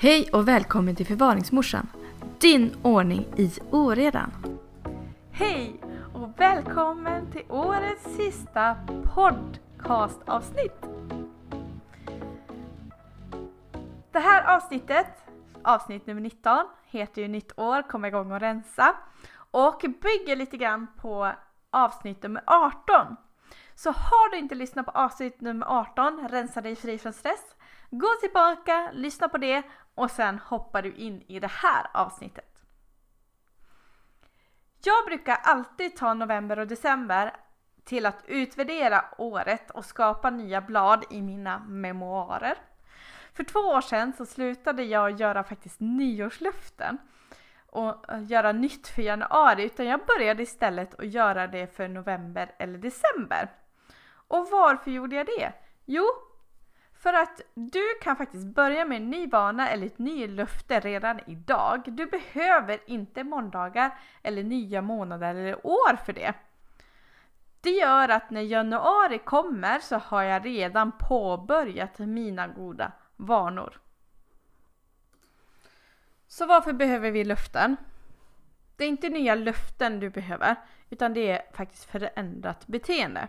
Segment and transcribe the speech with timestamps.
[0.00, 1.88] Hej och välkommen till Förvaringsmorsan.
[2.40, 4.30] Din ordning i oredan.
[5.32, 5.80] Hej
[6.14, 8.76] och välkommen till årets sista
[9.14, 10.86] podcastavsnitt.
[14.12, 15.06] Det här avsnittet,
[15.62, 18.94] avsnitt nummer 19, heter ju Nytt år, kom igång och rensa
[19.50, 21.32] och bygger lite grann på
[21.70, 23.16] avsnitt nummer 18.
[23.74, 27.56] Så har du inte lyssnat på avsnitt nummer 18, Rensa dig fri från stress,
[27.90, 29.62] gå tillbaka, lyssna på det
[29.98, 32.58] och sen hoppar du in i det här avsnittet.
[34.84, 37.36] Jag brukar alltid ta november och december
[37.84, 42.58] till att utvärdera året och skapa nya blad i mina memoarer.
[43.32, 46.98] För två år sedan så slutade jag göra faktiskt nyårslöften
[47.66, 52.54] och eh, göra nytt för januari utan jag började istället att göra det för november
[52.58, 53.48] eller december.
[54.28, 55.52] Och varför gjorde jag det?
[55.84, 56.06] Jo,
[56.98, 61.20] för att du kan faktiskt börja med en ny vana eller ett nytt löfte redan
[61.26, 61.82] idag.
[61.86, 66.34] Du behöver inte måndagar eller nya månader eller år för det.
[67.60, 73.80] Det gör att när januari kommer så har jag redan påbörjat mina goda vanor.
[76.26, 77.76] Så varför behöver vi löften?
[78.76, 80.56] Det är inte nya löften du behöver
[80.90, 83.28] utan det är faktiskt förändrat beteende.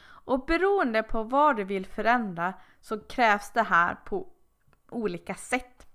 [0.00, 4.26] Och beroende på vad du vill förändra så krävs det här på
[4.90, 5.86] olika sätt.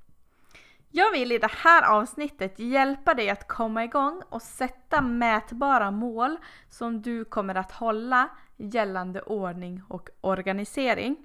[0.96, 6.38] Jag vill i det här avsnittet hjälpa dig att komma igång och sätta mätbara mål
[6.70, 11.16] som du kommer att hålla gällande ordning och organisering.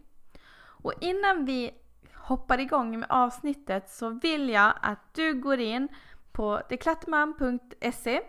[0.60, 1.74] Och innan vi
[2.14, 5.88] hoppar igång med avsnittet så vill jag att du går in
[6.32, 8.20] på deklattman.se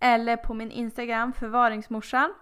[0.00, 2.34] eller på min Instagram förvaringsmorsan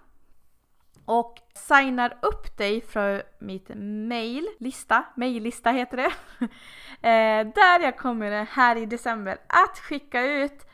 [1.11, 3.69] och signar upp dig för mitt
[4.09, 6.13] mail-lista, mail-lista heter det.
[7.03, 10.67] Eh, där jag kommer här i december att skicka ut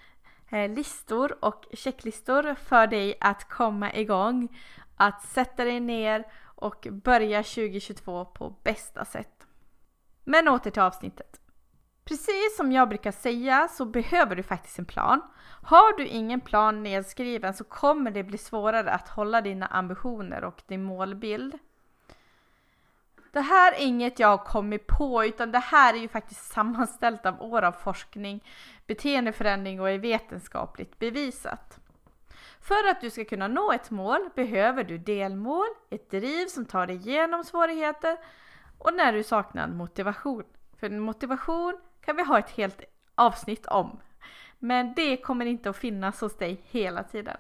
[0.50, 4.58] eh, listor och checklistor för dig att komma igång,
[4.96, 9.46] att sätta dig ner och börja 2022 på bästa sätt.
[10.24, 11.40] Men åter till avsnittet.
[12.08, 15.20] Precis som jag brukar säga så behöver du faktiskt en plan.
[15.62, 20.62] Har du ingen plan nedskriven så kommer det bli svårare att hålla dina ambitioner och
[20.66, 21.58] din målbild.
[23.32, 27.26] Det här är inget jag har kommit på utan det här är ju faktiskt sammanställt
[27.26, 28.44] av år av forskning,
[28.86, 31.78] beteendeförändring och är vetenskapligt bevisat.
[32.60, 36.86] För att du ska kunna nå ett mål behöver du delmål, ett driv som tar
[36.86, 38.16] dig igenom svårigheter
[38.78, 40.44] och när du saknar motivation.
[40.80, 42.80] För motivation kan vi ha ett helt
[43.14, 44.00] avsnitt om.
[44.58, 47.36] Men det kommer inte att finnas hos dig hela tiden.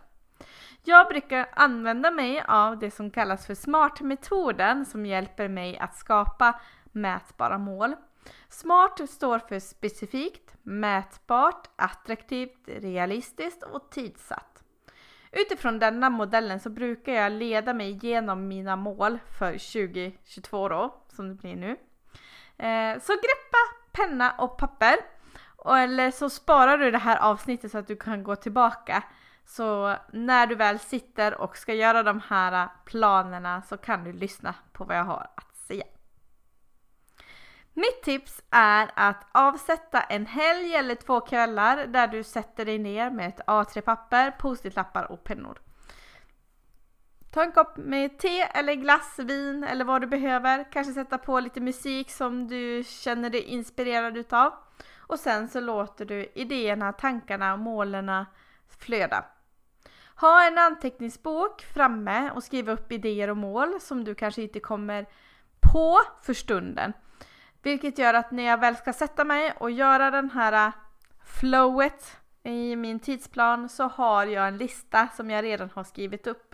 [0.84, 6.60] Jag brukar använda mig av det som kallas för SMART-metoden som hjälper mig att skapa
[6.92, 7.94] mätbara mål.
[8.48, 14.62] SMART står för specifikt, mätbart, attraktivt, realistiskt och tidsatt.
[15.32, 21.28] Utifrån denna modellen så brukar jag leda mig genom mina mål för 2022 då, som
[21.28, 21.76] det blir nu.
[22.58, 24.96] Eh, så greppa penna och papper.
[25.66, 29.02] eller så sparar du det här avsnittet så att du kan gå tillbaka.
[29.44, 34.54] Så när du väl sitter och ska göra de här planerna så kan du lyssna
[34.72, 35.84] på vad jag har att säga.
[37.74, 43.10] Mitt tips är att avsätta en helg eller två kvällar där du sätter dig ner
[43.10, 45.58] med ett A3-papper, post-it-lappar och pennor.
[47.36, 50.72] Ta en kopp med te eller glass, vin eller vad du behöver.
[50.72, 54.52] Kanske sätta på lite musik som du känner dig inspirerad utav.
[54.98, 58.24] Och sen så låter du idéerna, tankarna och målen
[58.78, 59.24] flöda.
[60.20, 65.06] Ha en anteckningsbok framme och skriv upp idéer och mål som du kanske inte kommer
[65.72, 66.92] på för stunden.
[67.62, 70.72] Vilket gör att när jag väl ska sätta mig och göra den här
[71.24, 76.45] flowet i min tidsplan så har jag en lista som jag redan har skrivit upp.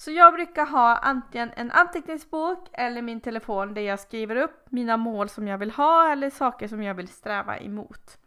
[0.00, 4.96] Så jag brukar ha antingen en anteckningsbok eller min telefon där jag skriver upp mina
[4.96, 8.18] mål som jag vill ha eller saker som jag vill sträva emot.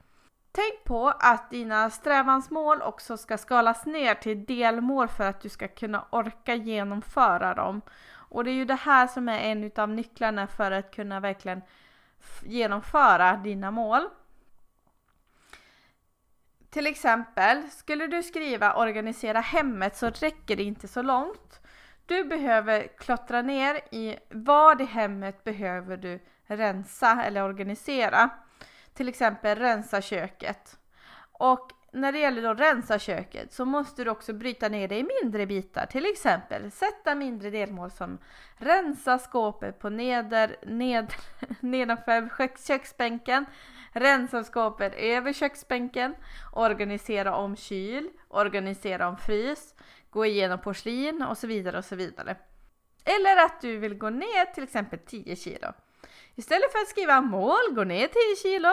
[0.51, 5.67] Tänk på att dina strävansmål också ska skalas ner till delmål för att du ska
[5.67, 7.81] kunna orka genomföra dem.
[8.11, 11.61] Och det är ju det här som är en av nycklarna för att kunna verkligen
[12.43, 14.09] genomföra dina mål.
[16.69, 21.62] Till exempel, skulle du skriva organisera hemmet så räcker det inte så långt.
[22.05, 28.29] Du behöver klottra ner i vad i hemmet behöver du rensa eller organisera.
[28.93, 30.77] Till exempel rensa köket.
[31.31, 35.07] Och när det gäller att rensa köket så måste du också bryta ner det i
[35.21, 35.85] mindre bitar.
[35.85, 38.17] Till exempel sätta mindre delmål som
[38.57, 41.13] rensa skåpet på neder, ned,
[41.59, 42.29] nedanför
[42.67, 43.45] köksbänken,
[43.91, 46.15] rensa skåpet över köksbänken,
[46.53, 49.75] organisera om kyl, organisera om frys,
[50.13, 52.35] gå igenom porslin och så vidare och så vidare.
[53.05, 55.67] Eller att du vill gå ner till exempel 10 kilo.
[56.35, 58.69] Istället för att skriva mål, gå ner 10 kilo,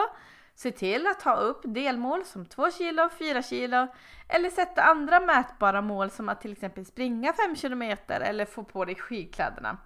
[0.55, 3.87] Se till att ta upp delmål som 2 kilo, 4 kilo
[4.27, 8.85] eller sätta andra mätbara mål som att till exempel springa 5 km eller få på
[8.85, 9.77] dig skidkläderna.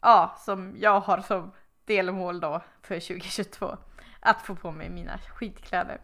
[0.00, 1.52] Ja, som jag har som
[1.84, 3.76] delmål då för 2022.
[4.20, 6.00] Att få på mig mina skidkläder.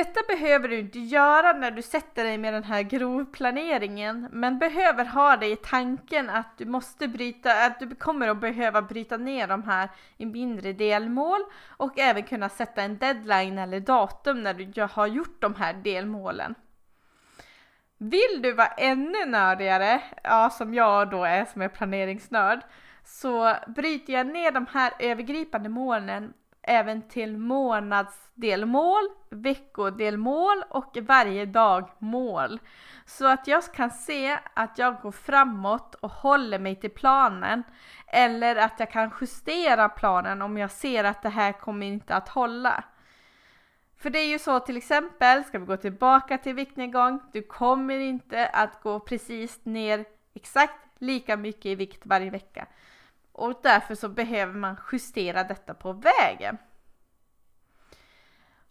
[0.00, 5.04] Detta behöver du inte göra när du sätter dig med den här grovplaneringen, men behöver
[5.04, 9.46] ha det i tanken att du måste bryta, att du kommer att behöva bryta ner
[9.46, 11.40] de här i mindre delmål
[11.76, 16.54] och även kunna sätta en deadline eller datum när du har gjort de här delmålen.
[17.98, 22.60] Vill du vara ännu nördigare, ja som jag då är som är planeringsnörd,
[23.04, 26.32] så bryter jag ner de här övergripande målen
[26.62, 32.60] även till månadsdelmål, veckodelmål och varje dag mål.
[33.06, 37.62] Så att jag kan se att jag går framåt och håller mig till planen.
[38.06, 42.28] Eller att jag kan justera planen om jag ser att det här kommer inte att
[42.28, 42.84] hålla.
[43.98, 47.98] För det är ju så till exempel, ska vi gå tillbaka till viktnedgång, du kommer
[47.98, 50.04] inte att gå precis ner
[50.34, 52.66] exakt lika mycket i vikt varje vecka.
[53.40, 56.58] Och därför så behöver man justera detta på vägen.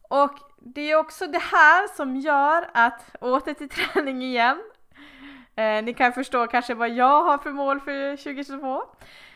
[0.01, 4.61] Och det är också det här som gör att, åter till träning igen,
[5.55, 8.83] eh, ni kan förstå kanske vad jag har för mål för 2022.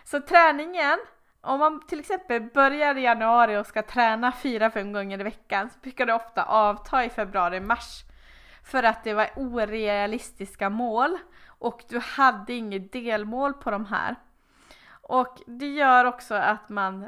[0.03, 0.99] Så träningen,
[1.41, 5.79] om man till exempel börjar i januari och ska träna 4-5 gånger i veckan så
[5.79, 8.03] brukar det ofta avta i februari-mars.
[8.63, 14.15] För att det var orealistiska mål och du hade inget delmål på de här.
[15.03, 17.07] Och det gör också att man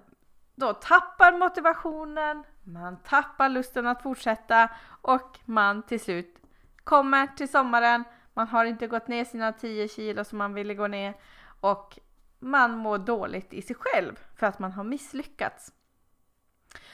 [0.56, 4.69] då tappar motivationen, man tappar lusten att fortsätta
[5.01, 6.42] och man till slut
[6.83, 8.03] kommer till sommaren,
[8.33, 11.13] man har inte gått ner sina 10 kilo som man ville gå ner
[11.59, 12.00] och
[12.39, 15.74] man mår dåligt i sig själv för att man har misslyckats.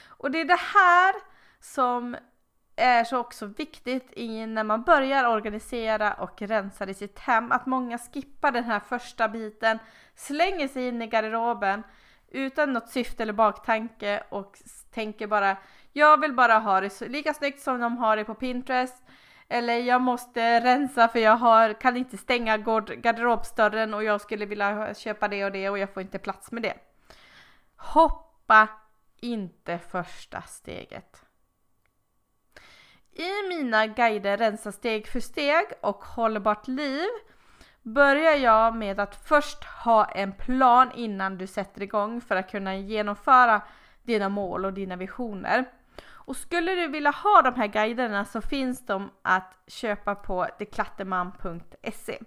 [0.06, 1.14] Och det är det här
[1.60, 2.16] som
[2.76, 7.52] är så också viktigt i när man börjar organisera och rensa i sitt hem.
[7.52, 9.78] Att många skippar den här första biten,
[10.14, 11.82] slänger sig in i garderoben
[12.28, 14.58] utan något syfte eller baktanke och
[14.90, 15.56] tänker bara
[15.92, 19.02] jag vill bara ha det lika snyggt som de har det på Pinterest.
[19.48, 22.56] Eller jag måste rensa för jag har, kan inte stänga
[22.96, 26.62] garderobsdörren och jag skulle vilja köpa det och det och jag får inte plats med
[26.62, 26.74] det.
[27.76, 28.68] Hoppa
[29.20, 31.24] inte första steget.
[33.14, 37.08] I mina guider Rensa steg för steg och Hållbart liv
[37.82, 42.76] börjar jag med att först ha en plan innan du sätter igång för att kunna
[42.76, 43.62] genomföra
[44.02, 45.64] dina mål och dina visioner.
[46.10, 52.18] Och skulle du vilja ha de här guiderna så finns de att köpa på deklatterman.se.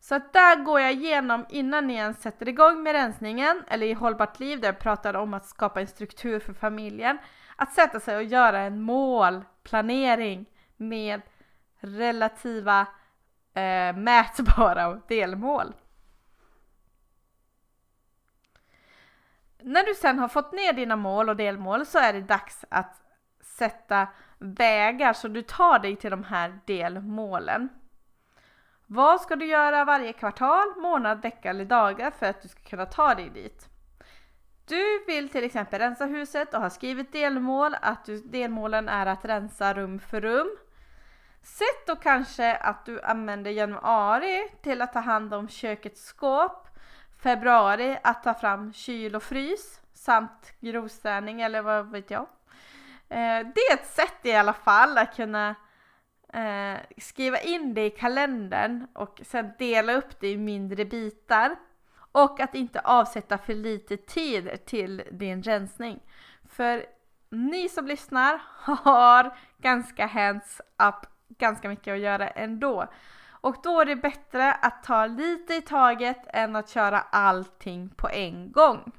[0.00, 3.92] Så att där går jag igenom innan ni ens sätter igång med rensningen eller i
[3.92, 7.18] Hållbart liv där jag pratar om att skapa en struktur för familjen.
[7.56, 11.22] Att sätta sig och göra en målplanering med
[11.80, 12.80] relativa
[13.54, 15.74] eh, mätbara delmål.
[19.58, 23.02] När du sen har fått ner dina mål och delmål så är det dags att
[23.40, 27.68] sätta vägar så du tar dig till de här delmålen.
[28.86, 32.86] Vad ska du göra varje kvartal, månad, vecka eller dagar för att du ska kunna
[32.86, 33.68] ta dig dit?
[34.68, 39.24] Du vill till exempel rensa huset och har skrivit delmål, att du, delmålen är att
[39.24, 40.56] rensa rum för rum.
[41.42, 46.68] Sätt då kanske att du använder januari till att ta hand om kökets skåp,
[47.22, 52.26] februari att ta fram kyl och frys samt grovstädning eller vad vet jag.
[53.08, 55.54] Eh, det är ett sätt i alla fall att kunna
[56.32, 61.56] eh, skriva in det i kalendern och sen dela upp det i mindre bitar.
[62.16, 66.00] Och att inte avsätta för lite tid till din rensning.
[66.48, 66.86] För
[67.30, 72.86] ni som lyssnar har ganska hands up ganska mycket att göra ändå.
[73.28, 78.08] Och då är det bättre att ta lite i taget än att köra allting på
[78.08, 78.92] en gång.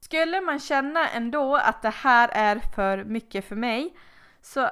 [0.00, 3.96] Skulle man känna ändå att det här är för mycket för mig
[4.42, 4.70] så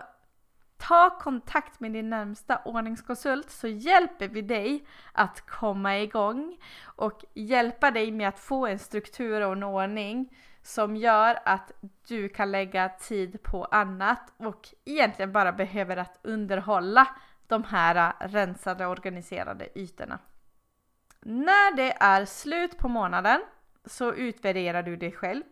[0.78, 7.90] ta kontakt med din närmsta ordningskonsult så hjälper vi dig att komma igång och hjälpa
[7.90, 11.72] dig med att få en struktur och en ordning som gör att
[12.08, 17.08] du kan lägga tid på annat och egentligen bara behöver att underhålla
[17.46, 20.18] de här rensade organiserade ytorna.
[21.20, 23.40] När det är slut på månaden
[23.84, 25.42] så utvärderar du dig själv.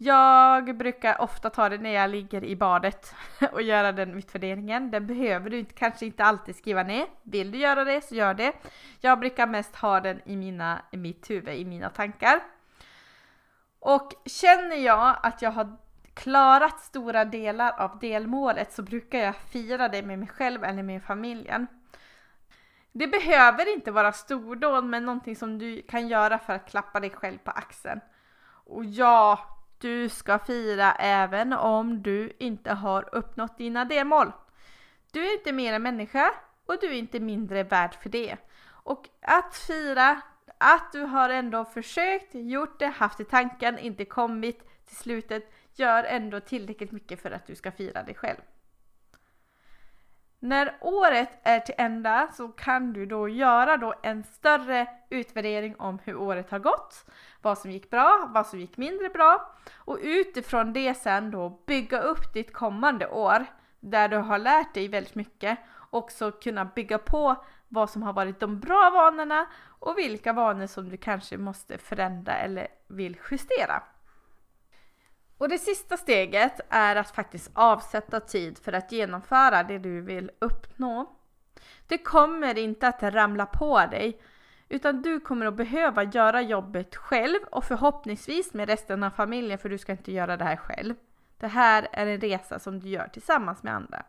[0.00, 3.14] Jag brukar ofta ta det när jag ligger i badet
[3.52, 4.90] och göra den utvärderingen.
[4.90, 7.06] Den behöver du inte, kanske inte alltid skriva ner.
[7.22, 8.52] Vill du göra det så gör det.
[9.00, 12.40] Jag brukar mest ha den i, mina, i mitt huvud, i mina tankar.
[13.80, 15.76] Och känner jag att jag har
[16.14, 21.02] klarat stora delar av delmålet så brukar jag fira det med mig själv eller med
[21.02, 21.66] familjen.
[22.92, 27.10] Det behöver inte vara stordåd men någonting som du kan göra för att klappa dig
[27.10, 28.00] själv på axeln.
[28.64, 34.32] Och ja, du ska fira även om du inte har uppnått dina delmål.
[35.12, 36.34] Du är inte mer än människa
[36.66, 38.36] och du är inte mindre värd för det.
[38.68, 40.20] Och att fira
[40.58, 46.04] att du har ändå försökt, gjort det, haft i tanken, inte kommit till slutet gör
[46.04, 48.38] ändå tillräckligt mycket för att du ska fira dig själv.
[50.40, 55.98] När året är till ända så kan du då göra då en större utvärdering om
[56.04, 57.04] hur året har gått,
[57.42, 62.00] vad som gick bra, vad som gick mindre bra och utifrån det sen då bygga
[62.00, 63.46] upp ditt kommande år
[63.80, 65.58] där du har lärt dig väldigt mycket
[65.90, 69.46] Också kunna bygga på vad som har varit de bra vanorna
[69.78, 73.82] och vilka vanor som du kanske måste förändra eller vill justera.
[75.38, 80.30] Och det sista steget är att faktiskt avsätta tid för att genomföra det du vill
[80.38, 81.14] uppnå.
[81.86, 84.20] Det kommer inte att ramla på dig
[84.68, 89.68] utan du kommer att behöva göra jobbet själv och förhoppningsvis med resten av familjen för
[89.68, 90.94] du ska inte göra det här själv.
[91.38, 94.02] Det här är en resa som du gör tillsammans med andra.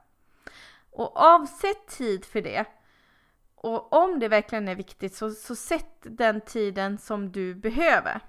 [0.91, 2.65] Och avsätt tid för det.
[3.55, 8.21] Och om det verkligen är viktigt så, så sätt den tiden som du behöver.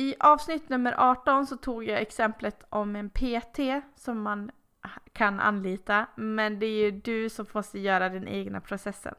[0.00, 3.58] I avsnitt nummer 18 så tog jag exemplet om en PT
[3.96, 4.50] som man
[5.12, 9.14] kan anlita, men det är ju du som måste göra den egna processen.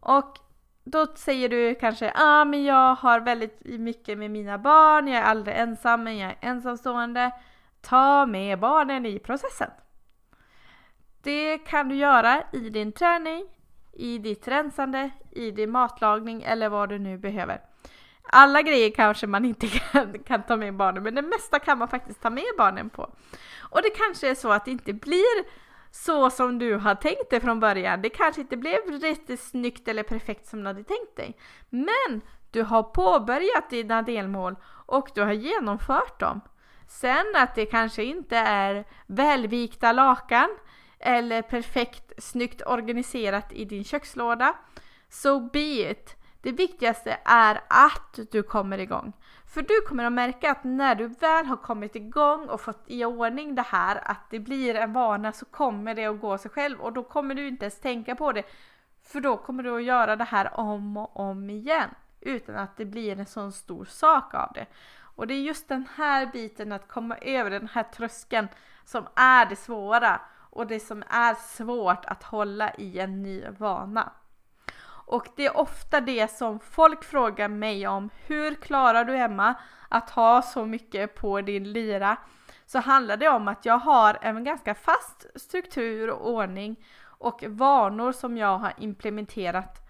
[0.00, 0.38] Och
[0.84, 5.18] då säger du kanske, ja ah, men jag har väldigt mycket med mina barn, jag
[5.18, 7.32] är aldrig ensam, men jag är ensamstående.
[7.80, 9.70] Ta med barnen i processen.
[11.22, 13.44] Det kan du göra i din träning,
[13.92, 17.73] i ditt rensande, i din matlagning eller vad du nu behöver.
[18.26, 21.88] Alla grejer kanske man inte kan, kan ta med barnen, men det mesta kan man
[21.88, 23.10] faktiskt ta med barnen på.
[23.60, 27.40] Och det kanske är så att det inte blir så som du har tänkt dig
[27.40, 28.02] från början.
[28.02, 31.36] Det kanske inte blev riktigt snyggt eller perfekt som du hade tänkt dig.
[31.70, 36.40] Men du har påbörjat dina delmål och du har genomfört dem.
[36.88, 40.48] Sen att det kanske inte är välvikta lakan
[40.98, 44.56] eller perfekt snyggt organiserat i din kökslåda.
[45.08, 46.16] So be it.
[46.44, 49.12] Det viktigaste är att du kommer igång.
[49.46, 53.04] För du kommer att märka att när du väl har kommit igång och fått i
[53.04, 56.80] ordning det här, att det blir en vana så kommer det att gå sig själv
[56.80, 58.42] och då kommer du inte ens tänka på det.
[59.02, 62.84] För då kommer du att göra det här om och om igen utan att det
[62.84, 64.66] blir en sån stor sak av det.
[65.16, 68.48] Och det är just den här biten att komma över den här tröskeln
[68.84, 70.20] som är det svåra
[70.50, 74.12] och det som är svårt att hålla i en ny vana.
[75.06, 78.10] Och det är ofta det som folk frågar mig om.
[78.26, 79.54] Hur klarar du Emma
[79.88, 82.16] att ha så mycket på din lyra?
[82.66, 88.12] Så handlar det om att jag har en ganska fast struktur och ordning och vanor
[88.12, 89.88] som jag har implementerat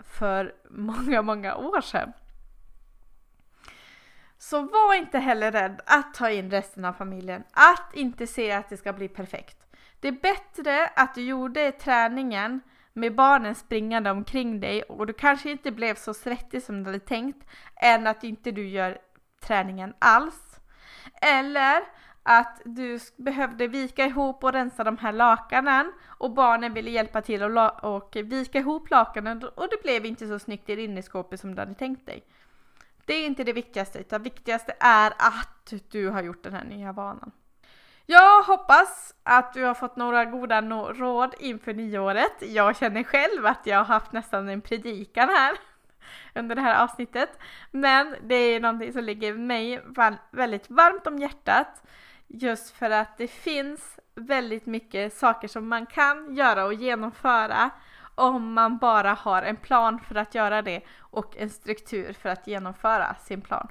[0.00, 2.12] för många, många år sedan.
[4.38, 8.68] Så var inte heller rädd att ta in resten av familjen, att inte se att
[8.68, 9.56] det ska bli perfekt.
[10.00, 12.60] Det är bättre att du gjorde träningen
[12.92, 17.00] med barnen springande omkring dig och du kanske inte blev så svettig som du hade
[17.00, 18.98] tänkt än att inte du gör
[19.40, 20.60] träningen alls.
[21.22, 21.82] Eller
[22.22, 27.42] att du behövde vika ihop och rensa de här lakanen och barnen ville hjälpa till
[27.42, 31.60] och, och vika ihop lakanen och det blev inte så snyggt i rinneskåpet som du
[31.60, 32.24] hade tänkt dig.
[33.04, 36.64] Det är inte det viktigaste utan det viktigaste är att du har gjort den här
[36.64, 37.30] nya vanan.
[38.06, 42.32] Jag hoppas att du har fått några goda no råd inför nyåret.
[42.40, 45.56] Jag känner själv att jag har haft nästan en predikan här
[46.34, 47.38] under det här avsnittet.
[47.70, 49.82] Men det är någonting som ligger mig
[50.30, 51.82] väldigt varmt om hjärtat.
[52.26, 57.70] Just för att det finns väldigt mycket saker som man kan göra och genomföra
[58.14, 62.46] om man bara har en plan för att göra det och en struktur för att
[62.46, 63.68] genomföra sin plan.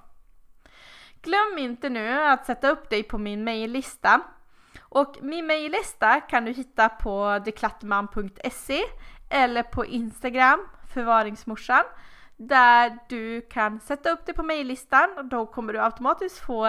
[1.21, 4.21] Glöm inte nu att sätta upp dig på min mejllista.
[4.81, 8.81] Och min mejllista kan du hitta på deklatterman.se
[9.29, 11.83] eller på Instagram, förvaringsmorsan.
[12.37, 16.65] där du kan sätta upp dig på mejllistan och då kommer du automatiskt få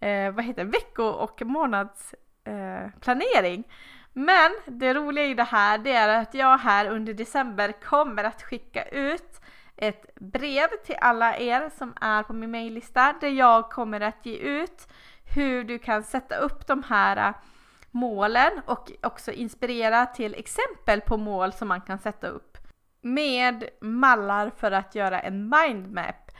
[0.00, 3.60] eh, vad heter vecko och månadsplanering.
[3.60, 3.64] Eh,
[4.12, 8.42] Men det roliga i det här det är att jag här under december kommer att
[8.42, 9.40] skicka ut
[9.78, 14.36] ett brev till alla er som är på min mejllista där jag kommer att ge
[14.36, 14.88] ut
[15.34, 17.34] hur du kan sätta upp de här äh,
[17.90, 22.58] målen och också inspirera till exempel på mål som man kan sätta upp
[23.00, 26.30] med mallar för att göra en mindmap.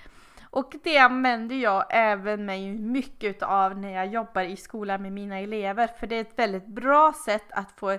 [0.50, 5.38] Och det använder jag även mig mycket av när jag jobbar i skolan med mina
[5.38, 7.98] elever för det är ett väldigt bra sätt att få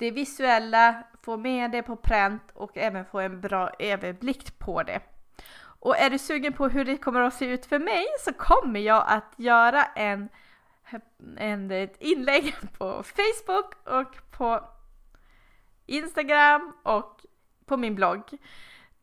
[0.00, 5.00] det visuella, få med det på pränt och även få en bra överblick på det.
[5.62, 8.80] Och är du sugen på hur det kommer att se ut för mig så kommer
[8.80, 10.28] jag att göra en,
[11.36, 14.64] en, ett inlägg på Facebook och på
[15.86, 17.20] Instagram och
[17.66, 18.22] på min blogg.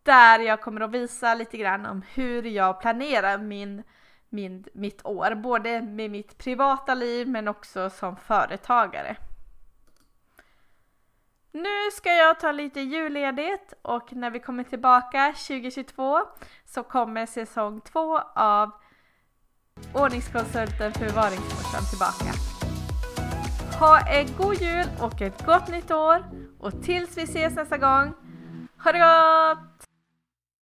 [0.04, 3.84] Där jag kommer att visa lite grann om hur jag planerar min,
[4.30, 5.36] min, mitt år.
[5.36, 9.18] Både med mitt privata liv men också som företagare.
[11.58, 16.20] Nu ska jag ta lite julledigt och när vi kommer tillbaka 2022
[16.66, 18.72] så kommer säsong två av
[19.94, 22.34] Ordningskonsulten förvaringsmorsan tillbaka.
[23.80, 26.26] Ha en god jul och ett gott nytt år
[26.60, 28.14] och tills vi ses nästa gång,
[28.84, 29.77] ha det gott!